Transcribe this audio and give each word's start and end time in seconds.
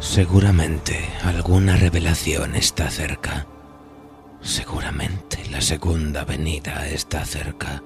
Seguramente 0.00 1.10
alguna 1.24 1.76
revelación 1.76 2.54
está 2.54 2.88
cerca. 2.88 3.48
Seguramente 4.40 5.44
la 5.50 5.60
segunda 5.60 6.24
venida 6.24 6.86
está 6.88 7.24
cerca. 7.24 7.82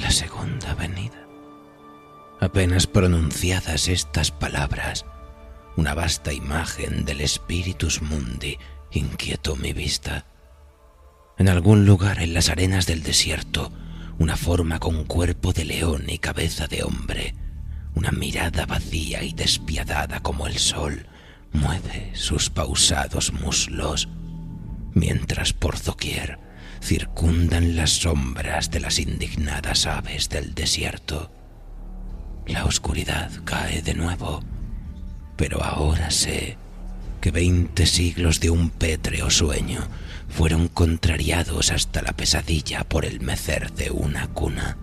La 0.00 0.12
segunda 0.12 0.74
venida. 0.74 1.26
Apenas 2.40 2.86
pronunciadas 2.86 3.88
estas 3.88 4.30
palabras, 4.30 5.04
una 5.76 5.94
vasta 5.94 6.32
imagen 6.32 7.04
del 7.04 7.26
Spiritus 7.28 8.02
Mundi 8.02 8.56
inquietó 8.92 9.56
mi 9.56 9.72
vista. 9.72 10.26
En 11.38 11.48
algún 11.48 11.86
lugar 11.86 12.22
en 12.22 12.34
las 12.34 12.50
arenas 12.50 12.86
del 12.86 13.02
desierto, 13.02 13.72
una 14.20 14.36
forma 14.36 14.78
con 14.78 15.04
cuerpo 15.06 15.52
de 15.52 15.64
león 15.64 16.04
y 16.08 16.18
cabeza 16.18 16.68
de 16.68 16.84
hombre, 16.84 17.34
una 17.94 18.10
mirada 18.12 18.66
vacía 18.66 19.22
y 19.22 19.32
despiadada 19.32 20.20
como 20.20 20.46
el 20.46 20.58
sol, 20.58 21.06
mueve 21.52 22.10
sus 22.14 22.50
pausados 22.50 23.32
muslos, 23.32 24.08
mientras 24.94 25.52
por 25.52 25.82
doquier 25.82 26.38
circundan 26.82 27.76
las 27.76 27.90
sombras 27.90 28.70
de 28.70 28.80
las 28.80 28.98
indignadas 28.98 29.86
aves 29.86 30.28
del 30.28 30.54
desierto. 30.54 31.30
La 32.46 32.64
oscuridad 32.64 33.30
cae 33.44 33.82
de 33.82 33.94
nuevo, 33.94 34.42
pero 35.36 35.62
ahora 35.62 36.10
sé 36.10 36.56
que 37.20 37.30
veinte 37.30 37.86
siglos 37.86 38.40
de 38.40 38.50
un 38.50 38.70
pétreo 38.70 39.30
sueño 39.30 39.86
fueron 40.28 40.68
contrariados 40.68 41.70
hasta 41.70 42.02
la 42.02 42.12
pesadilla 42.12 42.84
por 42.84 43.04
el 43.04 43.20
mecer 43.20 43.72
de 43.72 43.90
una 43.90 44.28
cuna. 44.28 44.78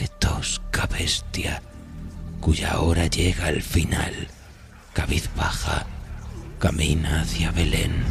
Qué 0.00 0.08
tosca 0.18 0.86
bestia, 0.86 1.60
cuya 2.40 2.80
hora 2.80 3.06
llega 3.06 3.48
al 3.48 3.60
final 3.60 4.28
cabizbaja, 4.94 5.84
camina 6.58 7.20
hacia 7.20 7.50
Belén 7.50 8.02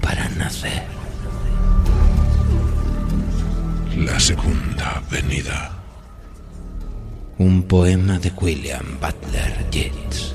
para 0.00 0.28
nacer. 0.30 0.82
La 3.96 4.18
segunda 4.18 5.00
venida. 5.12 5.70
Un 7.38 7.62
poema 7.68 8.18
de 8.18 8.32
William 8.40 8.98
Butler 9.00 9.70
Yeats. 9.70 10.34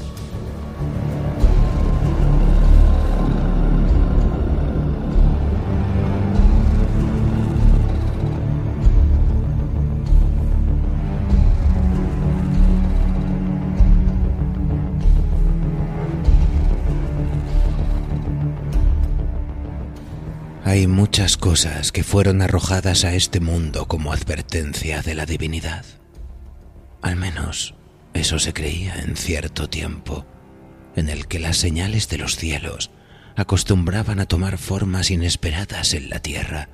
Hay 20.68 20.86
muchas 20.86 21.38
cosas 21.38 21.94
que 21.94 22.04
fueron 22.04 22.42
arrojadas 22.42 23.06
a 23.06 23.14
este 23.14 23.40
mundo 23.40 23.88
como 23.88 24.12
advertencia 24.12 25.02
de 25.02 25.16
la 25.16 25.26
divinidad. 25.26 25.86
Al 27.02 27.16
menos 27.16 27.74
eso 28.14 28.38
se 28.38 28.52
creía 28.52 28.96
en 28.96 29.16
cierto 29.16 29.70
tiempo, 29.70 30.26
en 30.98 31.08
el 31.08 31.28
que 31.28 31.40
las 31.40 31.56
señales 31.56 32.10
de 32.10 32.18
los 32.18 32.36
cielos 32.36 32.92
acostumbraban 33.38 34.20
a 34.20 34.26
tomar 34.26 34.58
formas 34.58 35.10
inesperadas 35.10 35.94
en 35.94 36.10
la 36.10 36.20
tierra, 36.20 36.68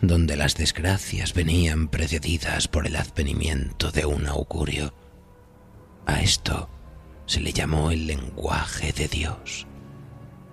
donde 0.00 0.36
las 0.36 0.54
desgracias 0.54 1.34
venían 1.34 1.88
precedidas 1.88 2.68
por 2.68 2.86
el 2.86 2.94
advenimiento 2.94 3.90
de 3.90 4.06
un 4.06 4.28
augurio. 4.28 4.94
A 6.06 6.20
esto 6.20 6.70
se 7.26 7.40
le 7.40 7.52
llamó 7.52 7.90
el 7.90 8.06
lenguaje 8.06 8.92
de 8.92 9.08
Dios, 9.08 9.66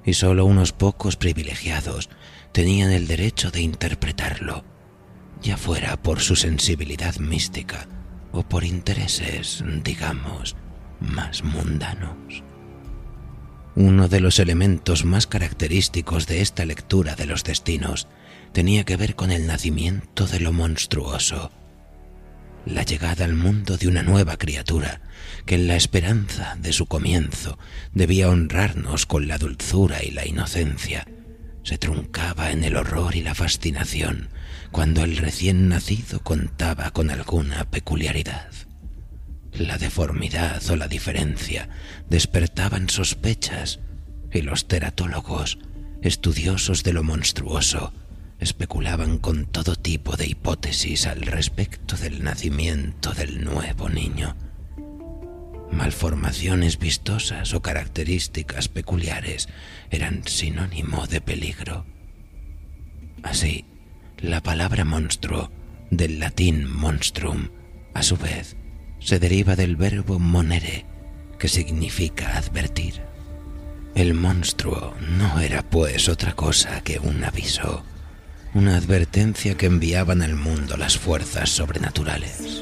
y 0.06 0.14
sólo 0.14 0.46
unos 0.46 0.72
pocos 0.72 1.16
privilegiados 1.16 2.10
tenían 2.52 2.92
el 2.92 3.08
derecho 3.08 3.52
de 3.52 3.62
interpretarlo, 3.62 4.64
ya 5.42 5.58
fuera 5.58 6.02
por 6.02 6.20
su 6.20 6.36
sensibilidad 6.36 7.16
mística 7.18 7.88
o 8.32 8.44
por 8.44 8.64
intereses, 8.64 9.64
digamos, 9.84 10.56
más 11.00 11.44
mundanos. 11.44 12.44
Uno 13.76 14.08
de 14.08 14.20
los 14.20 14.40
elementos 14.40 15.04
más 15.04 15.26
característicos 15.26 16.28
de 16.28 16.42
esta 16.42 16.64
lectura 16.66 17.16
de 17.16 17.26
los 17.26 17.44
destinos 17.44 18.08
tenía 18.52 18.84
que 18.84 18.98
ver 18.98 19.16
con 19.16 19.32
el 19.32 19.48
nacimiento 19.48 20.28
de 20.28 20.40
lo 20.40 20.54
monstruoso, 20.54 21.52
la 22.66 22.84
llegada 22.84 23.26
al 23.26 23.36
mundo 23.36 23.78
de 23.78 23.88
una 23.88 24.04
nueva 24.04 24.38
criatura 24.38 25.02
que 25.46 25.56
en 25.56 25.68
la 25.68 25.76
esperanza 25.76 26.56
de 26.60 26.74
su 26.74 26.86
comienzo 26.86 27.58
debía 27.94 28.30
honrarnos 28.30 29.06
con 29.06 29.28
la 29.28 29.38
dulzura 29.38 30.04
y 30.04 30.12
la 30.12 30.26
inocencia, 30.26 31.08
se 31.64 31.78
truncaba 31.78 32.52
en 32.52 32.64
el 32.64 32.76
horror 32.76 33.16
y 33.16 33.22
la 33.22 33.36
fascinación 33.36 34.30
cuando 34.72 35.04
el 35.04 35.18
recién 35.18 35.70
nacido 35.70 36.22
contaba 36.24 36.92
con 36.92 37.12
alguna 37.12 37.70
peculiaridad. 37.70 38.50
La 39.54 39.78
deformidad 39.78 40.68
o 40.70 40.76
la 40.76 40.88
diferencia 40.88 41.70
despertaban 42.10 42.90
sospechas 42.90 43.80
y 44.32 44.42
los 44.42 44.68
teratólogos, 44.68 45.60
estudiosos 46.02 46.84
de 46.84 46.94
lo 46.94 47.04
monstruoso, 47.04 47.94
especulaban 48.44 49.18
con 49.18 49.46
todo 49.46 49.76
tipo 49.76 50.16
de 50.18 50.28
hipótesis 50.28 51.08
al 51.08 51.22
respecto 51.22 51.96
del 51.96 52.24
nacimiento 52.24 53.14
del 53.14 53.44
nuevo 53.44 53.90
niño. 53.90 54.36
Malformaciones 55.72 56.78
vistosas 56.78 57.54
o 57.54 57.62
características 57.62 58.68
peculiares 58.68 59.48
eran 59.90 60.28
sinónimo 60.28 61.08
de 61.08 61.22
peligro. 61.22 61.86
Así, 63.24 63.66
la 64.20 64.42
palabra 64.42 64.86
monstruo, 64.86 65.50
del 65.90 66.20
latín 66.20 66.70
monstrum, 66.70 67.50
a 67.94 68.04
su 68.04 68.18
vez, 68.18 68.56
se 69.00 69.20
deriva 69.20 69.56
del 69.56 69.76
verbo 69.76 70.20
monere, 70.20 70.86
que 71.40 71.48
significa 71.48 72.38
advertir. 72.38 73.02
El 73.96 74.14
monstruo 74.14 74.96
no 75.18 75.40
era 75.40 75.62
pues 75.62 76.10
otra 76.10 76.34
cosa 76.34 76.82
que 76.82 77.00
un 77.00 77.24
aviso, 77.24 77.84
una 78.54 78.78
advertencia 78.78 79.56
que 79.56 79.66
enviaban 79.66 80.22
al 80.22 80.36
mundo 80.36 80.78
las 80.78 80.98
fuerzas 80.98 81.50
sobrenaturales. 81.50 82.62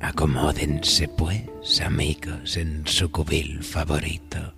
Acomódense 0.00 1.08
pues, 1.08 1.80
amigos, 1.80 2.56
en 2.56 2.86
su 2.86 3.10
cubil 3.12 3.62
favorito. 3.62 4.54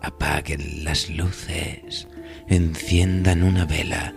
Apaguen 0.00 0.84
las 0.84 1.10
luces, 1.10 2.06
enciendan 2.48 3.42
una 3.42 3.64
vela 3.64 4.14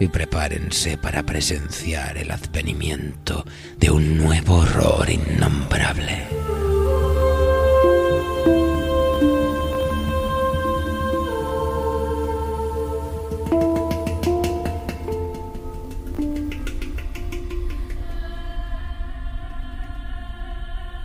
y 0.00 0.08
prepárense 0.08 0.96
para 0.96 1.24
presenciar 1.24 2.16
el 2.18 2.30
advenimiento 2.30 3.44
de 3.78 3.90
un 3.90 4.16
nuevo 4.16 4.58
horror 4.58 5.10
innombrable. 5.10 6.26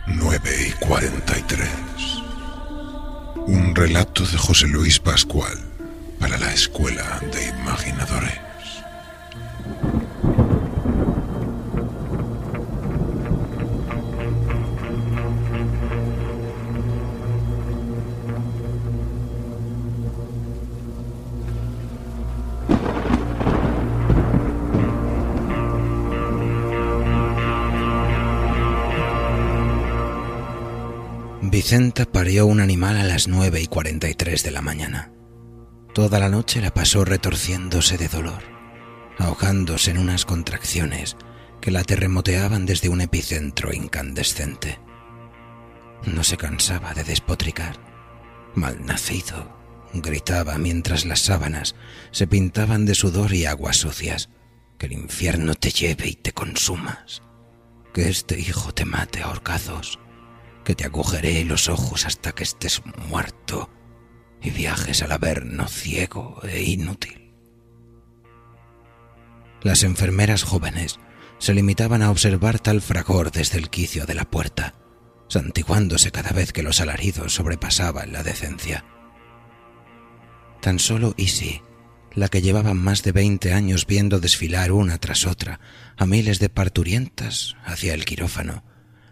Nueve 0.06 0.50
y 0.68 0.84
cuarenta 0.84 1.38
y 1.38 1.42
tres. 1.42 1.83
Un 3.46 3.74
relato 3.74 4.24
de 4.24 4.38
José 4.38 4.66
Luis 4.66 4.98
Pascual 4.98 5.58
para 6.18 6.38
la 6.38 6.52
Escuela 6.52 7.20
de 7.30 7.48
Imaginadores. 7.60 8.53
Vicenta 31.64 32.04
parió 32.04 32.44
un 32.44 32.60
animal 32.60 32.98
a 32.98 33.04
las 33.04 33.26
nueve 33.26 33.62
y 33.62 33.66
cuarenta 33.68 34.10
y 34.10 34.14
tres 34.14 34.42
de 34.42 34.50
la 34.50 34.60
mañana. 34.60 35.10
Toda 35.94 36.18
la 36.18 36.28
noche 36.28 36.60
la 36.60 36.74
pasó 36.74 37.06
retorciéndose 37.06 37.96
de 37.96 38.08
dolor, 38.08 38.42
ahogándose 39.18 39.90
en 39.90 39.96
unas 39.96 40.26
contracciones 40.26 41.16
que 41.62 41.70
la 41.70 41.82
terremoteaban 41.82 42.66
desde 42.66 42.90
un 42.90 43.00
epicentro 43.00 43.72
incandescente. 43.72 44.78
No 46.04 46.22
se 46.22 46.36
cansaba 46.36 46.92
de 46.92 47.02
despotricar. 47.02 47.78
Malnacido, 48.54 49.56
gritaba 49.94 50.58
mientras 50.58 51.06
las 51.06 51.20
sábanas 51.20 51.76
se 52.10 52.26
pintaban 52.26 52.84
de 52.84 52.94
sudor 52.94 53.32
y 53.32 53.46
aguas 53.46 53.78
sucias. 53.78 54.28
Que 54.76 54.84
el 54.84 54.92
infierno 54.92 55.54
te 55.54 55.70
lleve 55.70 56.08
y 56.08 56.14
te 56.14 56.32
consumas. 56.32 57.22
Que 57.94 58.10
este 58.10 58.38
hijo 58.38 58.74
te 58.74 58.84
mate 58.84 59.22
a 59.22 59.30
que 60.64 60.74
te 60.74 60.84
agujeré 60.84 61.44
los 61.44 61.68
ojos 61.68 62.06
hasta 62.06 62.32
que 62.32 62.42
estés 62.42 62.82
muerto 63.08 63.70
y 64.42 64.50
viajes 64.50 65.02
al 65.02 65.12
averno 65.12 65.68
ciego 65.68 66.40
e 66.42 66.62
inútil. 66.62 67.32
Las 69.62 69.82
enfermeras 69.82 70.42
jóvenes 70.42 70.98
se 71.38 71.54
limitaban 71.54 72.02
a 72.02 72.10
observar 72.10 72.58
tal 72.58 72.80
fragor 72.82 73.30
desde 73.32 73.58
el 73.58 73.70
quicio 73.70 74.06
de 74.06 74.14
la 74.14 74.24
puerta, 74.24 74.74
santiguándose 75.28 76.10
cada 76.10 76.30
vez 76.30 76.52
que 76.52 76.62
los 76.62 76.80
alaridos 76.80 77.34
sobrepasaban 77.34 78.12
la 78.12 78.22
decencia. 78.22 78.84
Tan 80.60 80.78
solo 80.78 81.14
Isi, 81.16 81.62
la 82.14 82.28
que 82.28 82.42
llevaba 82.42 82.74
más 82.74 83.02
de 83.02 83.12
veinte 83.12 83.52
años 83.52 83.86
viendo 83.86 84.20
desfilar 84.20 84.72
una 84.72 84.98
tras 84.98 85.26
otra 85.26 85.60
a 85.96 86.06
miles 86.06 86.38
de 86.38 86.48
parturientas 86.48 87.56
hacia 87.64 87.94
el 87.94 88.04
quirófano, 88.04 88.64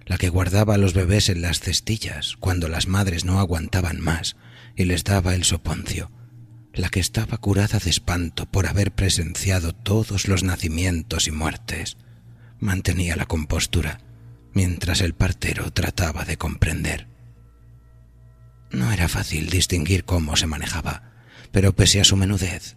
la 0.07 0.19
que 0.19 0.29
guardaba 0.29 0.75
a 0.75 0.79
los 0.79 0.95
bebés 0.95 1.29
en 1.29 1.43
las 1.43 1.61
cestillas 1.61 2.37
cuando 2.39 2.69
las 2.69 2.89
madres 2.89 3.25
no 3.25 3.39
aguantaban 3.39 4.01
más 4.01 4.37
y 4.77 4.85
les 4.85 5.05
daba 5.05 5.35
el 5.35 5.45
soponcio, 5.45 6.11
la 6.73 6.89
que 6.89 7.01
estaba 7.01 7.37
curada 7.39 7.79
de 7.79 7.91
espanto 7.91 8.47
por 8.47 8.67
haber 8.67 8.93
presenciado 8.93 9.75
todos 9.75 10.29
los 10.29 10.43
nacimientos 10.43 11.29
y 11.29 11.31
muertes, 11.31 11.97
mantenía 12.59 13.17
la 13.17 13.27
compostura 13.27 14.01
mientras 14.53 15.01
el 15.01 15.15
partero 15.15 15.73
trataba 15.73 16.25
de 16.25 16.37
comprender. 16.37 17.09
No 18.71 18.93
era 18.93 19.09
fácil 19.09 19.51
distinguir 19.51 20.05
cómo 20.05 20.37
se 20.37 20.47
manejaba, 20.47 21.13
pero 21.51 21.75
pese 21.75 22.01
a 22.01 22.05
su 22.05 22.17
menudez, 22.17 22.77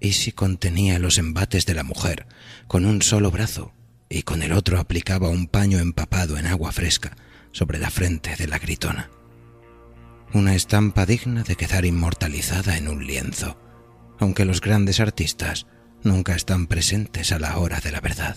Isi 0.00 0.32
contenía 0.32 0.98
los 0.98 1.18
embates 1.18 1.66
de 1.66 1.74
la 1.74 1.82
mujer 1.82 2.26
con 2.66 2.84
un 2.84 3.02
solo 3.02 3.30
brazo 3.30 3.74
y 4.14 4.22
con 4.22 4.42
el 4.42 4.52
otro 4.52 4.78
aplicaba 4.78 5.28
un 5.28 5.48
paño 5.48 5.80
empapado 5.80 6.38
en 6.38 6.46
agua 6.46 6.70
fresca 6.70 7.16
sobre 7.50 7.78
la 7.78 7.90
frente 7.90 8.36
de 8.36 8.46
la 8.46 8.60
gritona. 8.60 9.10
Una 10.32 10.54
estampa 10.54 11.04
digna 11.04 11.42
de 11.42 11.56
quedar 11.56 11.84
inmortalizada 11.84 12.76
en 12.76 12.88
un 12.88 13.04
lienzo, 13.04 13.58
aunque 14.20 14.44
los 14.44 14.60
grandes 14.60 15.00
artistas 15.00 15.66
nunca 16.04 16.36
están 16.36 16.68
presentes 16.68 17.32
a 17.32 17.40
la 17.40 17.58
hora 17.58 17.80
de 17.80 17.90
la 17.90 18.00
verdad. 18.00 18.36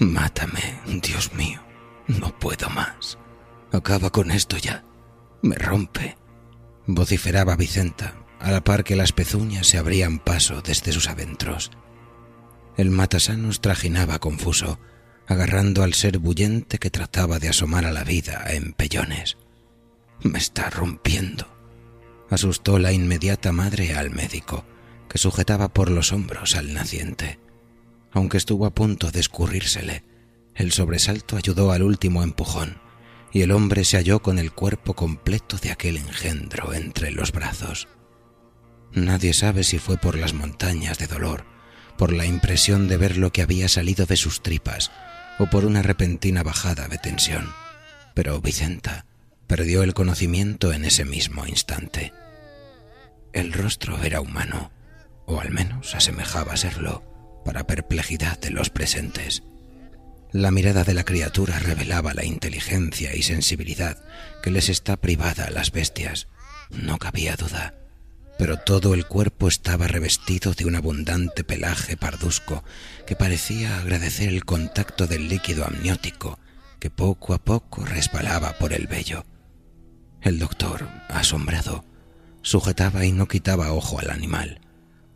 Mátame, 0.00 0.80
Dios 1.00 1.32
mío, 1.34 1.62
no 2.08 2.36
puedo 2.40 2.68
más. 2.70 3.18
Acaba 3.72 4.10
con 4.10 4.32
esto 4.32 4.56
ya. 4.56 4.82
Me 5.42 5.54
rompe. 5.54 6.16
Vociferaba 6.88 7.54
Vicenta, 7.54 8.16
a 8.40 8.50
la 8.50 8.64
par 8.64 8.82
que 8.82 8.96
las 8.96 9.12
pezuñas 9.12 9.68
se 9.68 9.78
abrían 9.78 10.18
paso 10.18 10.60
desde 10.60 10.90
sus 10.90 11.08
adentros 11.08 11.70
el 12.78 12.90
matasanos 12.90 13.60
trajinaba 13.60 14.20
confuso, 14.20 14.78
agarrando 15.26 15.82
al 15.82 15.94
ser 15.94 16.18
bullente 16.18 16.78
que 16.78 16.90
trataba 16.90 17.40
de 17.40 17.48
asomar 17.48 17.84
a 17.84 17.90
la 17.90 18.04
vida 18.04 18.44
a 18.46 18.54
empellones. 18.54 19.36
Me 20.22 20.38
está 20.38 20.70
rompiendo. 20.70 21.48
Asustó 22.30 22.78
la 22.78 22.92
inmediata 22.92 23.50
madre 23.50 23.94
al 23.94 24.10
médico, 24.10 24.64
que 25.08 25.18
sujetaba 25.18 25.74
por 25.74 25.90
los 25.90 26.12
hombros 26.12 26.54
al 26.54 26.72
naciente. 26.72 27.40
Aunque 28.12 28.36
estuvo 28.36 28.64
a 28.64 28.74
punto 28.74 29.10
de 29.10 29.20
escurrírsele, 29.20 30.04
el 30.54 30.70
sobresalto 30.70 31.36
ayudó 31.36 31.72
al 31.72 31.82
último 31.82 32.22
empujón, 32.22 32.78
y 33.32 33.42
el 33.42 33.50
hombre 33.50 33.84
se 33.84 33.96
halló 33.96 34.22
con 34.22 34.38
el 34.38 34.52
cuerpo 34.52 34.94
completo 34.94 35.56
de 35.56 35.72
aquel 35.72 35.96
engendro 35.96 36.72
entre 36.72 37.10
los 37.10 37.32
brazos. 37.32 37.88
Nadie 38.92 39.34
sabe 39.34 39.64
si 39.64 39.80
fue 39.80 39.96
por 39.96 40.16
las 40.16 40.32
montañas 40.32 40.98
de 40.98 41.08
dolor 41.08 41.57
por 41.98 42.12
la 42.12 42.24
impresión 42.24 42.88
de 42.88 42.96
ver 42.96 43.18
lo 43.18 43.32
que 43.32 43.42
había 43.42 43.68
salido 43.68 44.06
de 44.06 44.16
sus 44.16 44.40
tripas 44.40 44.90
o 45.38 45.46
por 45.46 45.66
una 45.66 45.82
repentina 45.82 46.42
bajada 46.42 46.88
de 46.88 46.96
tensión. 46.96 47.52
Pero 48.14 48.40
Vicenta 48.40 49.04
perdió 49.46 49.82
el 49.82 49.94
conocimiento 49.94 50.72
en 50.72 50.84
ese 50.84 51.04
mismo 51.04 51.46
instante. 51.46 52.12
El 53.32 53.52
rostro 53.52 54.02
era 54.02 54.20
humano, 54.20 54.70
o 55.26 55.40
al 55.40 55.50
menos 55.50 55.94
asemejaba 55.94 56.56
serlo, 56.56 57.02
para 57.44 57.66
perplejidad 57.66 58.38
de 58.38 58.50
los 58.50 58.70
presentes. 58.70 59.42
La 60.30 60.50
mirada 60.50 60.84
de 60.84 60.94
la 60.94 61.04
criatura 61.04 61.58
revelaba 61.58 62.14
la 62.14 62.24
inteligencia 62.24 63.14
y 63.14 63.22
sensibilidad 63.22 63.96
que 64.42 64.50
les 64.50 64.68
está 64.68 64.96
privada 64.96 65.44
a 65.46 65.50
las 65.50 65.72
bestias. 65.72 66.28
No 66.70 66.98
cabía 66.98 67.34
duda 67.36 67.74
pero 68.38 68.56
todo 68.56 68.94
el 68.94 69.04
cuerpo 69.04 69.48
estaba 69.48 69.88
revestido 69.88 70.54
de 70.54 70.64
un 70.64 70.76
abundante 70.76 71.42
pelaje 71.42 71.96
parduzco 71.96 72.62
que 73.04 73.16
parecía 73.16 73.78
agradecer 73.78 74.28
el 74.28 74.44
contacto 74.44 75.08
del 75.08 75.28
líquido 75.28 75.66
amniótico 75.66 76.38
que 76.78 76.88
poco 76.88 77.34
a 77.34 77.38
poco 77.38 77.84
resbalaba 77.84 78.56
por 78.56 78.72
el 78.72 78.86
vello. 78.86 79.26
El 80.22 80.38
doctor, 80.38 80.88
asombrado, 81.08 81.84
sujetaba 82.42 83.04
y 83.04 83.10
no 83.10 83.26
quitaba 83.26 83.72
ojo 83.72 83.98
al 83.98 84.10
animal, 84.10 84.60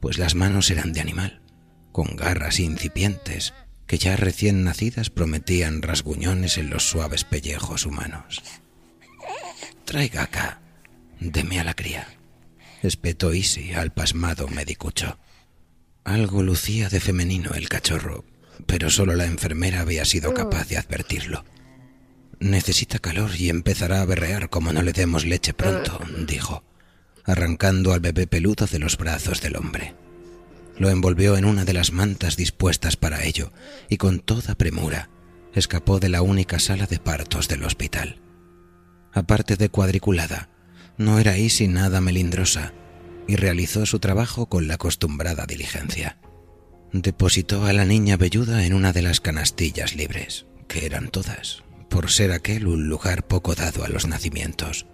pues 0.01 0.19
las 0.19 0.35
manos 0.35 0.69
eran 0.71 0.93
de 0.93 1.01
animal, 1.01 1.41
con 1.93 2.17
garras 2.17 2.59
incipientes 2.59 3.55
que 3.87 3.99
ya 3.99 4.17
recién 4.17 4.65
nacidas 4.65 5.11
prometían 5.11 5.83
rasguñones 5.83 6.59
en 6.59 6.71
los 6.71 6.89
suaves 6.89 7.23
pellejos 7.23 7.87
humanos. 7.87 8.43
Traiga 9.85 10.25
acá, 10.25 10.61
deme 11.21 11.61
a 11.61 11.65
la 11.65 11.75
cría 11.75 12.09
espetó 12.83 13.33
Isi 13.33 13.73
al 13.73 13.93
pasmado 13.93 14.49
medicucho. 14.49 15.19
Algo 16.05 16.43
lucía 16.43 16.89
de 16.89 17.01
femenino 17.01 17.53
el 17.55 17.69
cachorro, 17.69 18.25
pero 18.67 18.91
solo 18.91 19.15
la 19.15 19.27
enfermera 19.27 19.81
había 19.81 20.05
sido 20.05 20.35
capaz 20.35 20.69
de 20.69 20.77
advertirlo. 20.77 21.45
Necesita 22.41 22.99
calor 22.99 23.31
y 23.39 23.51
empezará 23.51 24.01
a 24.01 24.05
berrear 24.05 24.51
como 24.51 24.73
no 24.73 24.83
le 24.83 24.93
demos 24.93 25.25
leche 25.25 25.55
pronto, 25.55 26.01
dijo, 26.27 26.65
arrancando 27.25 27.93
al 27.93 28.01
bebé 28.01 28.27
peludo 28.27 28.67
de 28.67 28.81
los 28.81 28.99
brazos 28.99 29.41
del 29.41 29.57
hombre. 29.57 29.95
Lo 30.77 30.91
envolvió 30.91 31.37
en 31.37 31.45
una 31.45 31.65
de 31.65 31.73
las 31.73 31.93
mantas 31.93 32.37
dispuestas 32.37 32.97
para 32.97 33.25
ello 33.25 33.53
y 33.89 33.97
con 33.99 34.19
toda 34.19 34.57
premura 34.57 35.09
escapó 35.55 36.01
de 36.01 36.09
la 36.09 36.23
única 36.23 36.59
sala 36.59 36.87
de 36.87 36.99
partos 36.99 37.47
del 37.47 37.63
hospital. 37.63 38.21
Aparte 39.13 39.57
de 39.57 39.69
cuadriculada, 39.69 40.49
no 41.05 41.19
era 41.19 41.37
Isi 41.37 41.69
nada 41.69 42.01
melindrosa 42.01 42.73
y 43.27 43.37
realizó 43.37 43.87
su 43.87 43.99
trabajo 43.99 44.47
con 44.47 44.69
la 44.69 44.75
acostumbrada 44.75 45.47
diligencia. 45.47 46.19
Depositó 46.93 47.65
a 47.65 47.73
la 47.73 47.85
niña 47.85 48.17
velluda 48.17 48.65
en 48.67 48.75
una 48.75 48.93
de 48.93 49.03
las 49.03 49.21
canastillas 49.21 49.95
libres, 49.95 50.47
que 50.69 50.87
eran 50.87 51.09
todas, 51.09 51.63
por 51.89 52.11
ser 52.11 52.33
aquel 52.33 52.67
un 52.67 52.89
lugar 52.89 53.27
poco 53.27 53.55
dado 53.55 53.85
a 53.85 53.89
los 53.89 54.07
nacimientos. 54.07 54.87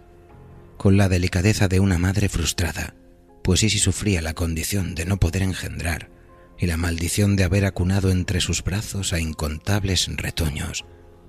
Con 0.77 0.97
la 0.97 1.09
delicadeza 1.09 1.69
de 1.69 1.81
una 1.81 1.99
madre 1.99 2.29
frustrada, 2.29 2.95
pues 3.43 3.62
Isi 3.62 3.79
sufría 3.79 4.23
la 4.23 4.35
condición 4.35 4.95
de 4.95 5.07
no 5.07 5.19
poder 5.19 5.43
engendrar 5.43 6.11
y 6.59 6.67
la 6.67 6.77
maldición 6.77 7.37
de 7.37 7.45
haber 7.45 7.65
acunado 7.65 8.11
entre 8.11 8.41
sus 8.41 8.62
brazos 8.62 9.12
a 9.12 9.21
incontables 9.21 10.09
retoños, 10.17 10.85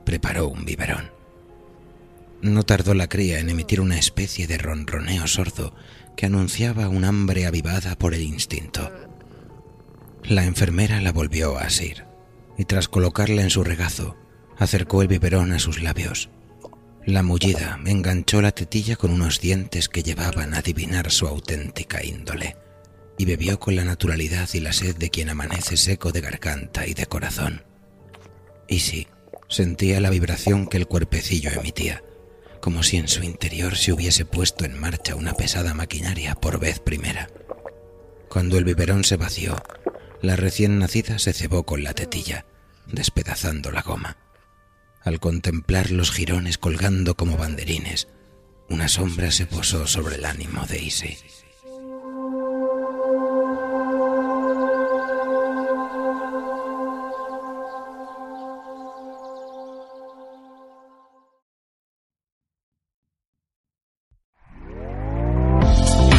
preparó 0.05 0.47
un 0.47 0.65
biberón. 0.65 1.18
No 2.41 2.63
tardó 2.63 2.93
la 2.93 3.09
cría 3.09 3.39
en 3.39 3.49
emitir 3.49 3.81
una 3.81 3.97
especie 3.97 4.47
de 4.47 4.57
ronroneo 4.57 5.27
sordo 5.27 5.75
que 6.15 6.25
anunciaba 6.25 6.89
un 6.89 7.05
hambre 7.05 7.45
avivada 7.45 7.97
por 7.97 8.13
el 8.13 8.21
instinto. 8.21 8.91
La 10.23 10.45
enfermera 10.45 11.01
la 11.01 11.11
volvió 11.11 11.57
a 11.57 11.63
asir 11.63 12.09
y 12.59 12.65
tras 12.65 12.89
colocarla 12.89 13.41
en 13.41 13.49
su 13.49 13.63
regazo, 13.63 14.17
acercó 14.57 15.01
el 15.01 15.07
biberón 15.07 15.53
a 15.53 15.59
sus 15.59 15.81
labios. 15.81 16.29
La 17.05 17.23
mullida 17.23 17.79
enganchó 17.85 18.41
la 18.41 18.51
tetilla 18.51 18.97
con 18.97 19.11
unos 19.11 19.39
dientes 19.39 19.87
que 19.87 20.03
llevaban 20.03 20.53
a 20.53 20.57
adivinar 20.57 21.09
su 21.09 21.25
auténtica 21.25 22.03
índole, 22.03 22.57
y 23.17 23.23
bebió 23.23 23.61
con 23.61 23.77
la 23.77 23.85
naturalidad 23.85 24.49
y 24.53 24.59
la 24.59 24.73
sed 24.73 24.97
de 24.97 25.09
quien 25.09 25.29
amanece 25.29 25.77
seco 25.77 26.11
de 26.11 26.19
garganta 26.19 26.85
y 26.85 26.93
de 26.93 27.05
corazón. 27.05 27.63
Y 28.67 28.79
sí, 28.79 29.07
sentía 29.47 30.01
la 30.01 30.09
vibración 30.09 30.67
que 30.67 30.75
el 30.75 30.87
cuerpecillo 30.87 31.51
emitía, 31.51 32.03
como 32.61 32.83
si 32.83 32.97
en 32.97 33.07
su 33.07 33.23
interior 33.23 33.77
se 33.77 33.93
hubiese 33.93 34.25
puesto 34.25 34.65
en 34.65 34.79
marcha 34.79 35.15
una 35.15 35.33
pesada 35.33 35.73
maquinaria 35.73 36.35
por 36.35 36.59
vez 36.59 36.79
primera. 36.79 37.29
Cuando 38.29 38.57
el 38.57 38.63
biberón 38.63 39.03
se 39.03 39.17
vació, 39.17 39.61
la 40.21 40.35
recién 40.35 40.79
nacida 40.79 41.19
se 41.19 41.33
cebó 41.33 41.63
con 41.63 41.83
la 41.83 41.93
tetilla, 41.93 42.45
despedazando 42.85 43.71
la 43.71 43.81
goma. 43.81 44.17
Al 45.01 45.19
contemplar 45.19 45.91
los 45.91 46.11
jirones 46.11 46.57
colgando 46.57 47.15
como 47.15 47.37
banderines, 47.37 48.07
una 48.69 48.87
sombra 48.87 49.31
se 49.31 49.45
posó 49.45 49.87
sobre 49.87 50.15
el 50.15 50.25
ánimo 50.25 50.65
de 50.67 50.79
Isi. 50.79 51.17